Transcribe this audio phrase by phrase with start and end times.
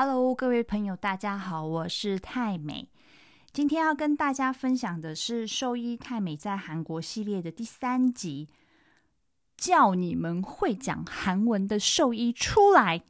[0.00, 2.88] Hello，各位朋友，大家好，我是泰美。
[3.52, 8.46] 今天要跟大家分享的是兽医泰美在韩国系列的第三集，
[9.56, 13.02] 叫你们会讲韩文的兽医出来。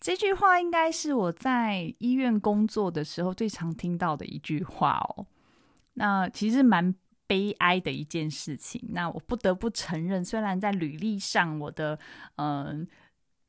[0.00, 5.26] 这句话应该是我在医院工作的时候最常听到的一句话哦。
[5.94, 6.92] 那其实蛮
[7.28, 8.84] 悲哀的一件事情。
[8.88, 11.96] 那我不得不承认，虽然在履历上我的
[12.34, 12.88] 嗯。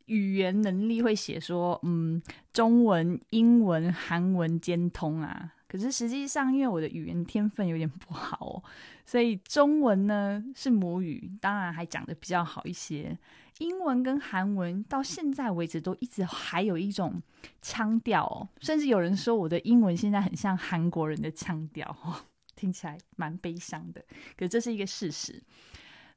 [0.10, 5.54] 语言能力会写说，嗯，中文、英文、韩文兼通啊。
[5.68, 8.64] 可是实际上，因为我的语言天分有点不好，
[9.06, 13.16] 所以中文呢是母语，当然还讲的比较好一些。
[13.60, 17.22] 英文跟韩文到现在为止都一直还有一种
[17.62, 22.16] 腔调哦，甚至有人说我的英文现在很像韩国人的腔调哦，
[22.56, 24.04] 听起来蛮悲伤的。
[24.36, 25.44] 可这是一个事实。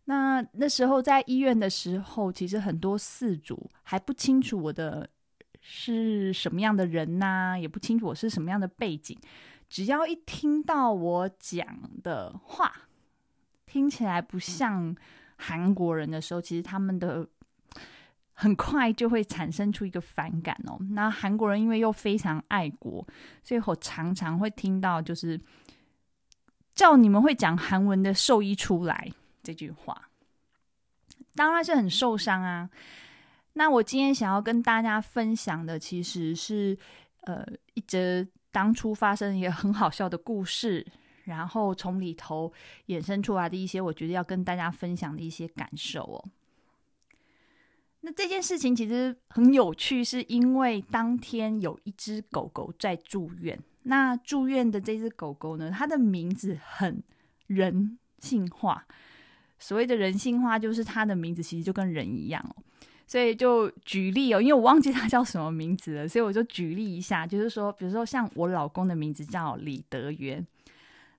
[0.05, 5.09] 那那时候在医院的时候，其实很多四主还不清楚我的
[5.61, 9.17] 是什么样的人呐，也不清楚我是什么样的背景。
[9.69, 11.67] 只要一听到我讲
[12.03, 12.72] 的话
[13.64, 14.94] 听起来不像
[15.36, 17.27] 韩国人的时候，其实他们的
[18.33, 20.77] 很快就会产生出一个反感哦。
[20.91, 23.06] 那韩国人因为又非常爱国，
[23.42, 25.41] 所以我常常会听到就是
[26.75, 29.11] 叫你们会讲韩文的兽医出来。
[29.42, 30.08] 这句话
[31.34, 32.68] 当然是很受伤啊。
[33.54, 36.76] 那我今天想要跟大家分享的，其实是
[37.22, 40.86] 呃一则当初发生一个很好笑的故事，
[41.24, 42.52] 然后从里头
[42.86, 46.24] 衍生出来的一些我觉得要跟大家分享的一些感受哦。
[48.00, 53.58] 那这件事情其实很有趣，是因为当天有一只狗狗在住院。
[53.82, 57.02] 那住院的这只狗狗呢，它的名字很
[57.46, 58.86] 人性化。
[59.62, 62.62] 所谓的人性化，就是他的名字其实就跟人一样哦。
[63.06, 70.44] 所以就举例哦，因为我忘记他叫什么名字了，所以我就举例一下，就是说，比如说像我老公的名字叫李德元，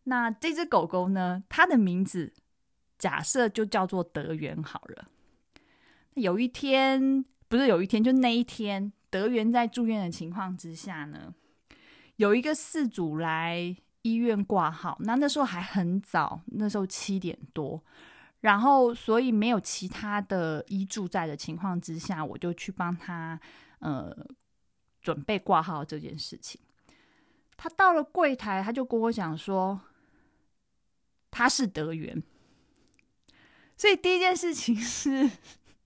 [0.05, 2.34] 那这只狗狗呢，它的名字
[2.97, 5.07] 假设就叫做德元好了。
[6.16, 11.34] 有一天，不是有一天，就那一天，德元在住院的情况之下呢，
[12.16, 17.84] 有一个事主来医院挂号，那那时候还很早，那时候七点多。
[18.44, 23.40] 然后，所以没有其他的医助在的情况之下，我就去帮他
[23.80, 24.14] 呃
[25.02, 26.59] 准备挂号这件事情。
[27.56, 29.80] 他到了柜台，他就跟我讲说
[31.31, 32.22] 他是德元，
[33.78, 35.31] 所以第一件事情是，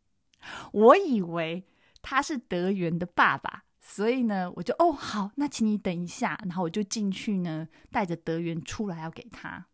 [0.74, 1.64] 我以为
[2.02, 9.68] 他是德元的爸爸，所以呢，我就哦好，那请你等一下，然后我就进去呢，带着德元出来要给他。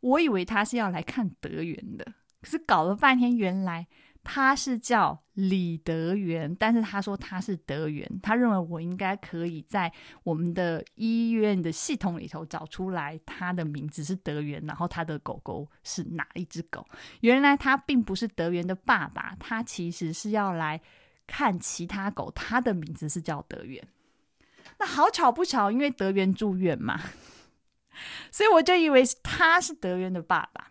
[0.00, 2.04] 我以为他是要来看德元的，
[2.40, 3.86] 可是搞了半天，原来
[4.22, 9.90] 他是叫李德元，但是他说他是德元，他认为我应该可以在
[10.22, 16.86] 我们的医院的系统里头找出来他的名字是德元，然后他的狗狗是哪一只狗。
[17.20, 20.80] 原来他并不是德元的爸爸，他其实是要来
[21.26, 23.82] 看其他狗，他的名字是叫德元。
[24.78, 27.00] 那好巧不巧，因为德元住院嘛。
[28.30, 30.70] 所以我就以为他是德元的爸爸，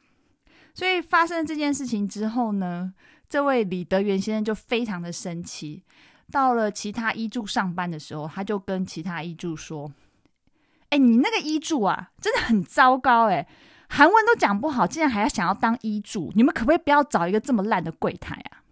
[0.73, 2.93] 所以发生这件事情之后呢，
[3.27, 5.83] 这位李德元先生就非常的生气。
[6.31, 9.91] 到了其他医助上班的时候，他就跟其他医助说
[10.89, 13.47] ：“哎，你那个医助啊，真的很糟糕哎，
[13.89, 18.63] 韩文都讲不好，竟然还要想要当医助，你们可不可以不要找一个这么烂的柜台啊？”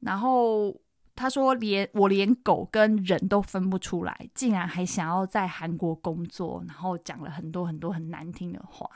[0.00, 0.74] 然后。
[1.18, 8.88] 他说：“连我连狗跟人都分不出来，竟然还想要在韩国工作，然后讲了很多很多很难听的话。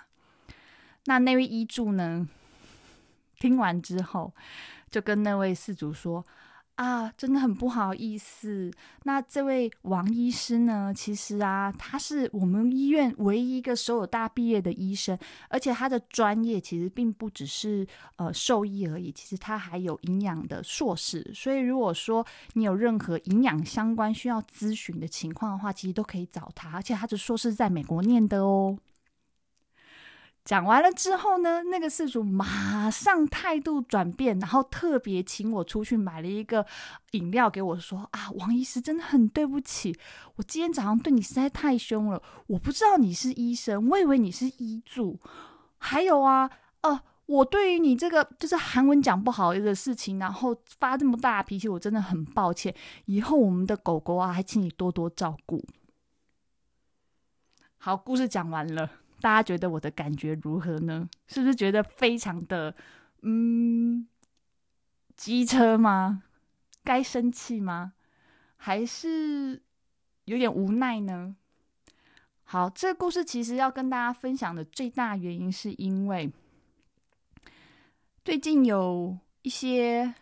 [1.07, 2.29] 那那位医助呢？
[3.41, 4.33] 听完之后，
[4.89, 6.25] 就跟那位事主说。”
[6.77, 8.71] 啊，真的很不好意思。
[9.05, 10.93] 那这位王医师呢？
[10.95, 15.17] 其实啊，他是我们医院唯一一个所有大毕业的医生，
[15.49, 21.31] 而且他的专业其实并不只是呃兽医而已，其实他还有营养的硕士。
[21.35, 26.71] 所以如果说你有任何营养相关需要咨询的情况的话，其实都可以找他。
[26.71, 28.77] 而且他的硕士在美国念的哦。
[30.45, 36.67] 讲完了之后呢，那个事主马上态度转变，然后特别请我出去买了一个
[37.13, 39.97] 饮料给我，说：“啊，王医师真的很对不起，
[40.35, 42.21] 我今天早上对你实在太凶了。
[42.49, 45.17] 我不知道你是医生，我以为你是医助。
[45.79, 46.51] 还有啊，
[46.81, 52.75] 呃，我对于你这个就是韩文讲不好的事情，然后发这么大脾气，我真的很抱歉。
[53.05, 55.65] 以后我们的狗狗啊，还请你多多照顾。”
[57.79, 58.91] 好，故事讲完了。
[59.23, 61.09] 大家觉得我的感觉如何呢？
[61.29, 62.75] 是不是觉得非常的
[63.23, 64.07] 嗯
[65.17, 66.25] 机车吗？
[66.85, 67.95] 该生气吗？
[68.57, 69.63] 还是
[70.25, 71.37] 有点无奈呢？
[72.45, 76.31] 好，这个故事其实要跟大家分享的最大原因，是因为
[78.25, 80.15] 最近有一些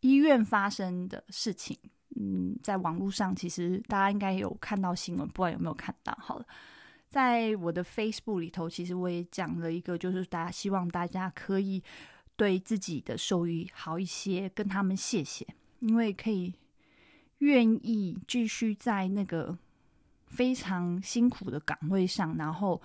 [0.00, 1.78] 医院发生的事情。
[2.16, 6.12] 嗯，在网络上，其实大家应该有看到新闻，不知道有没有看到？
[6.20, 6.46] 好了，
[7.10, 11.82] 在我的 Facebook 里头，其实我也讲了一个，就是大家希望大家可以
[12.36, 15.44] 对自己的受益好一些，跟他们谢谢，
[15.80, 16.54] 因为可以
[17.38, 19.58] 愿意继续在那个
[20.28, 22.80] 非常辛苦的岗位上，然后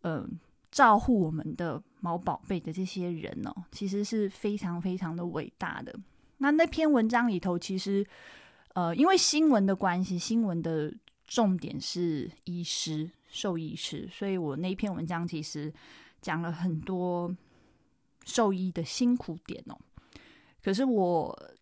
[0.00, 0.40] 嗯，
[0.70, 5.94] 照护我们的毛宝贝的这些人哦，其实是非常非常的伟大的。
[6.38, 8.06] 那那篇文章里头，其实，
[8.72, 10.90] 呃，因为新闻的关系，新闻的
[11.26, 15.72] 重点是医师、兽医师，所以我那篇文章其实
[16.20, 17.34] 讲了很多
[18.24, 19.78] 兽医的辛苦点哦。
[20.62, 21.52] 可是我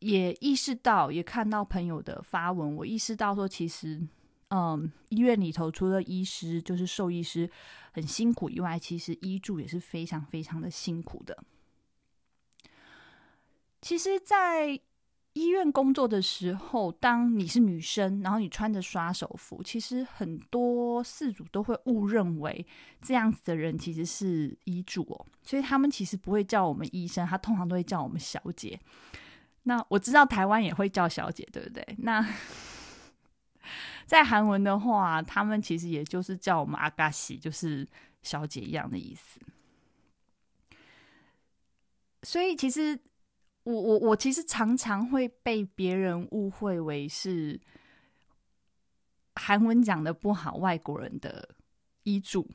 [0.00, 4.00] 也意识到，也看到朋友的发文，我意识到说，其实，
[4.48, 7.48] 嗯，医院里头除了医师就是兽医师
[7.92, 11.44] 很辛苦以外，其实医助也是非常非常的辛苦的。
[13.80, 14.80] 其实，在
[15.34, 22.66] 医院工作的时候，当你是女生，然后你穿着刷手服，其实很多事主都会误认为
[23.00, 28.78] 这样子的人其实是医助哦，所以他们其实不会叫我们医生，他通常都会叫我们小姐。
[29.62, 31.82] 那我知道台湾也会叫小姐，对不对？
[31.98, 32.22] 那
[34.04, 37.88] 在韩文的话，他们其实也就是叫我们阿嘎西，就是
[38.22, 39.40] 小姐一样的意思。
[42.22, 42.98] 所以其实。
[43.64, 47.60] 我我我其实常常会被别人误会为是
[49.36, 51.48] 韩文讲的不好，外国人的
[52.02, 52.48] 医嘱，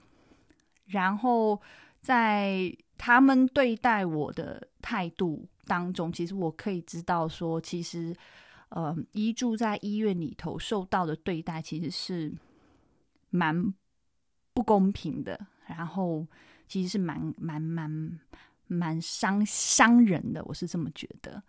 [0.86, 1.62] 然后
[2.01, 8.15] 在他们对待我的态度当中，其实我可以知道说，其实
[8.69, 12.33] 呃，医助在医院里头受到的对待其实是
[13.30, 13.74] 蛮
[14.53, 16.27] 不公平的，然后
[16.68, 18.19] 其实是蛮蛮蛮。
[18.67, 21.41] 蛮伤伤人的，我是这么觉得。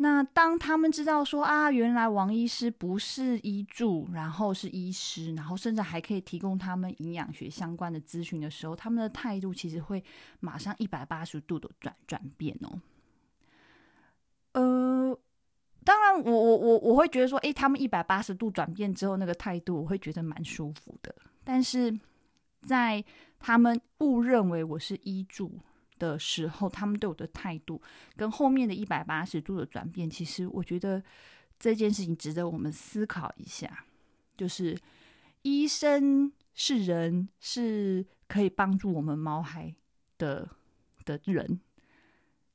[0.00, 10.04] 那当他们知道说啊，原来王医师不是医助，然后是医师，然后甚至还可以提供他们营养学相关的咨询的时候，他们的态度其实会
[10.38, 12.80] 马上一百八十度的转转变哦。
[14.52, 15.18] 呃，
[15.84, 21.12] 当然，我我我我会觉得说，诶，他们一百八十度转变之后，那个态度我会觉得蛮舒服的。
[21.42, 21.92] 但是
[22.62, 23.04] 在
[23.40, 25.58] 他们误认为我是医助。
[25.98, 27.82] 的时候，他们对我的态度
[28.16, 31.02] 跟后面的一百八十度的转变，其实我觉得
[31.58, 33.84] 这件事情值得我们思考一下。
[34.36, 34.78] 就是
[35.42, 39.74] 医生是人，是可以帮助我们毛孩
[40.16, 40.48] 的
[41.04, 41.60] 的人。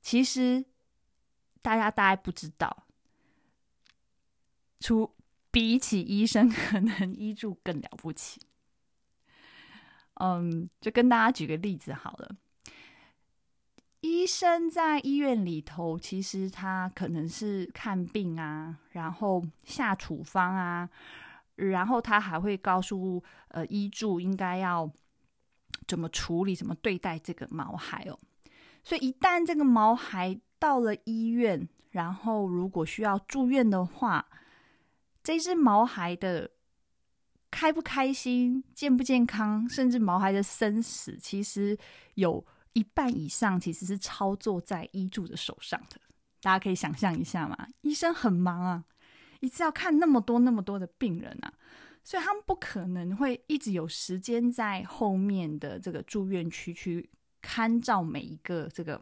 [0.02, 0.64] 其实
[1.62, 2.86] 大家大概不知道，
[4.80, 5.14] 除
[5.52, 8.42] 比起医生，可能医助更了不起。
[10.16, 12.36] 嗯，就跟大家举个例子好了。
[14.24, 20.90] 医生在医院里头，其实他可能是看病啊，然后下处方啊，
[21.56, 24.90] 然后他还会告诉呃医助应该要
[25.86, 28.18] 怎么处理、怎么对待这个毛孩哦。
[28.82, 34.26] 所以一旦这个毛孩到了医院，然后如果需要住院的话，
[35.22, 36.50] 这只毛孩的
[37.52, 41.78] 开不开心、健不健康，甚至毛孩的生死，其实
[42.14, 42.42] 有。
[42.74, 46.00] 一半以上其实是操作在医助的手上的，
[46.42, 47.68] 大家可以想象一下嘛。
[47.82, 48.84] 医生很忙啊，
[49.40, 51.54] 一次要看那么多那么多的病人啊，
[52.04, 57.10] 所以他们不可能会一直有时间在后面的这个住院区去
[57.42, 59.00] 看照每一个这个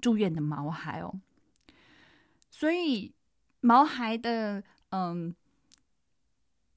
[0.00, 1.20] 住院的毛孩哦。
[2.50, 3.14] 所以
[3.60, 5.34] 毛孩的嗯，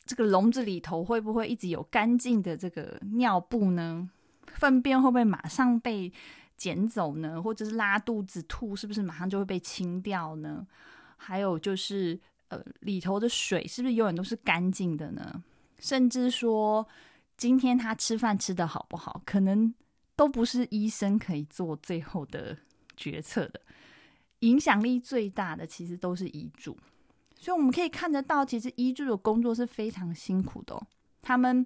[0.06, 4.12] 这个笼子里头会不会一直有干净的这个尿布呢？
[4.62, 6.14] 粪便会不会马上被
[6.56, 7.42] 捡走呢？
[7.42, 10.68] 或者是拉肚子吐，是不是马上就会被清掉呢？
[11.18, 15.44] 还有就是，呃，里头的水是不是永远都是干净的呢？
[15.80, 16.88] 甚至说，
[17.38, 19.74] 今天他吃饭吃的好不好，可能
[20.16, 22.56] 都不是医生可以做最后的
[22.96, 23.60] 决策的。
[24.42, 26.78] 影响力最大的其实都是医助，
[27.36, 30.80] 所以我们可以看得到，其实医助的工作是非常辛苦的。
[31.24, 31.66] 他们。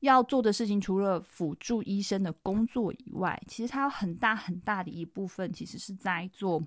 [0.00, 6.62] 要做的事情，除了辅助医生的工作以外，其实他有很大很大的一部分，其实是在做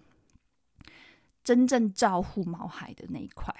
[1.43, 3.53] 真正照护毛孩的那一块。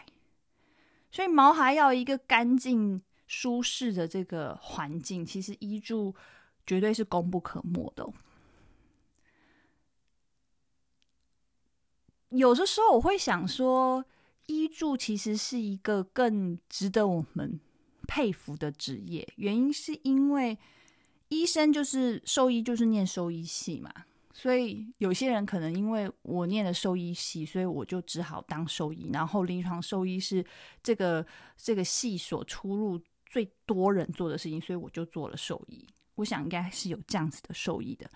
[1.12, 6.14] 所以，毛孩要一个干净、舒适的这个环境，其实医助
[6.66, 8.08] 绝对是功不可没的。
[12.30, 14.06] 有的时候我会想说，
[14.46, 17.60] 医助其实是一个更值得我们
[18.10, 20.58] 佩服的职业，原因是因为
[21.28, 23.94] 医生就是兽医，就是念兽医系嘛。
[24.34, 29.12] 所以有些人可能因为我念的兽医系，所以我就只好当兽医。
[29.14, 30.44] 然后临床兽医是
[30.82, 31.24] 这个
[31.56, 35.86] 这个系所出入最多人做的事情，所以我就做了兽医。
[36.16, 38.10] 我想应该是有这样子的兽医的，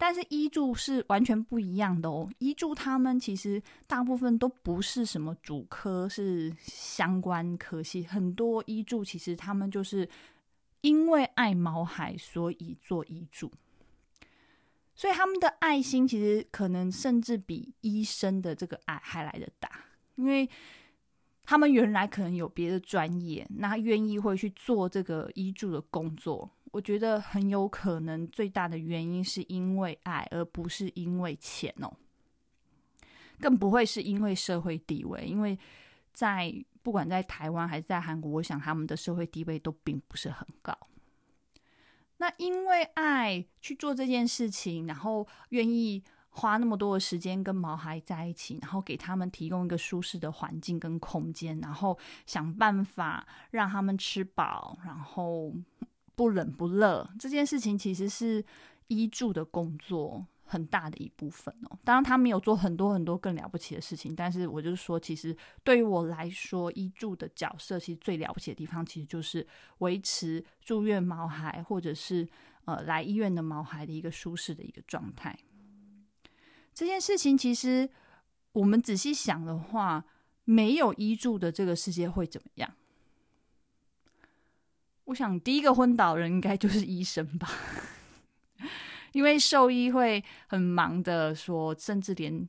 [0.00, 2.30] 但是医助是完全不一样的哦。
[2.38, 8.04] 医助他们其实大部分都不是什么主科，是相关科系。
[8.04, 10.08] 很多医助其实他们就是
[10.82, 13.50] 因为爱毛孩，所以做医助。
[14.94, 19.68] 所以他们的爱心其实可能甚至比医生的这个爱还来得大，
[20.14, 20.48] 因为
[21.42, 26.50] 他们原来可能有别的专业，那愿意会去做这个医助的工作。
[26.72, 31.92] 我觉得很有可能最大的原因是因为爱，而不是因为钱哦，
[33.40, 35.58] 更不会是因为社会地位，因为
[36.12, 40.76] 在不管在台湾还是在韩国，我想他们的社会地位都并不是很高。
[42.18, 51.96] 那因为爱去做这件事情，然后愿意花那么多的时间跟毛孩在一起，然后给他们提供一个舒适的环境跟空间，然后
[52.26, 55.54] 想办法让他们吃饱，然后
[56.18, 58.44] 不冷不热，这件事情其实是
[58.88, 60.26] 医助的工作。
[60.50, 69.46] 很大的一部分哦，当然他没有做很多很多更了不起的事情，但是我就是说，其实对于我来说，医助的角色其实最了不起的地方，其实就是
[69.80, 72.26] 维持住院毛孩或者是
[72.64, 75.38] 呃来医院的毛孩的一个舒适的一个状态。
[76.72, 77.86] 这件事情其实
[78.52, 80.02] 我们仔细想的话，
[80.44, 82.74] 没有医助的这个世界会怎么样？
[85.08, 87.48] 我想第一个昏倒人应该就是医生吧。
[89.12, 92.46] 因为兽医会很忙的，说甚至连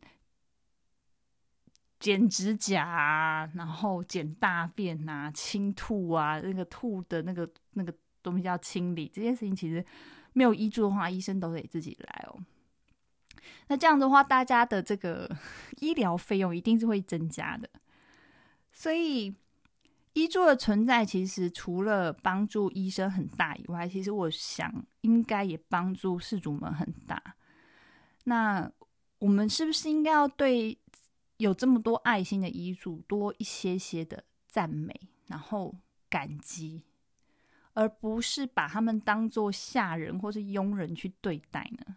[2.01, 9.83] 剪指甲，然后剪大便啊、清吐啊，那个吐的那个那个东西要清理，这件事情其实
[10.33, 12.43] 没有医助的话，医生都得自己来哦。
[13.67, 15.33] 那这样的话，大家的这个
[15.79, 17.69] 医疗费用一定是会增加的，
[18.73, 19.33] 所以。
[20.13, 27.35] 医助的存在，其实除了帮助医生很大以外，其实我想应该也帮助事主们很大。
[28.25, 28.69] 那
[29.19, 30.77] 我们是不是应该要对
[31.37, 34.93] 有这么多爱心的医助多一些些的赞美，
[35.27, 35.75] 然后
[36.09, 36.83] 感激，
[37.73, 41.95] 而不是把他们当做下人或是佣人去对待呢？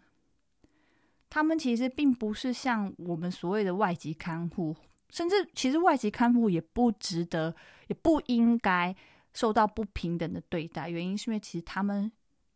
[1.29, 4.75] 他们其实并不是像我们所谓的外籍看护。
[5.13, 7.55] 甚至，其实外籍看护也不值得，
[7.85, 8.95] 也不应该
[9.31, 10.89] 受到不平等的对待。
[10.89, 12.11] 原因是因为，其实他们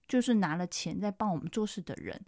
[0.07, 2.19] 就是拿了钱在帮我们做事的人。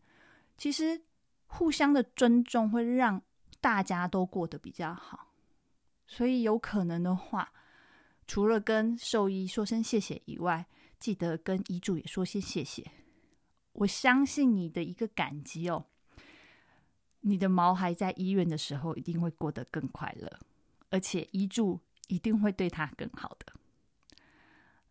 [0.56, 1.02] 其实，
[1.48, 3.20] 互相的尊重会让
[3.60, 5.34] 大家都过得比较好。
[6.06, 7.52] 所以，有可能的话，
[8.28, 10.68] 除了跟兽医说声谢谢以外，
[11.00, 12.86] 记得跟医助也说些谢谢。
[13.72, 15.88] 我相信你的一个感激哦。
[17.22, 20.40] 你的毛孩在医院的时候一定会过得更快乐，
[20.90, 23.54] 而且医助一定会对他更好的。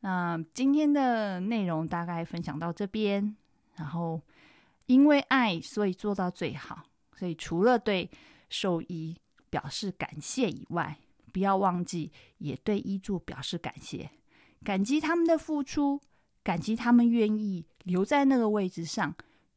[0.01, 3.37] 那今天的内容大概分享到这边，
[3.75, 4.21] 然后
[4.87, 6.85] 因为爱，所以做到最好。
[7.17, 8.09] 所以除了对
[8.49, 9.17] 兽医
[9.51, 10.97] 表示感谢以外，
[11.33, 14.11] 不要忘记也对医助表示感谢，
[14.63, 16.01] 感激他们的付出，
[16.45, 19.15] 感激他们愿意留在那个位置上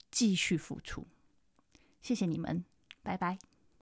[0.09, 1.05] 继续付出。
[2.01, 2.65] 谢谢你们，
[3.03, 3.50] 拜拜。